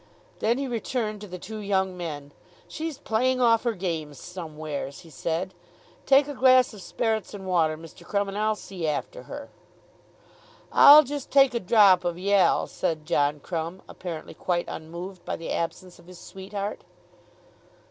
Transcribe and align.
Then 0.39 0.57
he 0.57 0.67
returned 0.67 1.21
to 1.21 1.27
the 1.27 1.37
two 1.37 1.59
young 1.59 1.95
men. 1.95 2.31
"She's 2.67 2.97
playing 2.97 3.39
off 3.39 3.63
her 3.65 3.73
games 3.75 4.17
somwheres," 4.19 5.01
he 5.01 5.11
said. 5.11 5.53
"Take 6.07 6.27
a 6.27 6.33
glass 6.33 6.73
of 6.73 6.81
sperrits 6.81 7.35
and 7.35 7.45
water, 7.45 7.77
Mr. 7.77 8.03
Crumb, 8.03 8.27
and 8.27 8.35
I'll 8.35 8.55
see 8.55 8.87
after 8.87 9.21
her." 9.29 9.49
"I'll 10.71 11.03
just 11.03 11.29
take 11.29 11.53
a 11.53 11.59
drop 11.59 12.03
of 12.03 12.17
y'ell," 12.17 12.65
said 12.65 13.05
John 13.05 13.39
Crumb, 13.41 13.83
apparently 13.87 14.33
quite 14.33 14.65
unmoved 14.67 15.23
by 15.23 15.35
the 15.35 15.51
absence 15.51 15.99
of 15.99 16.07
his 16.07 16.17
sweetheart. 16.17 16.81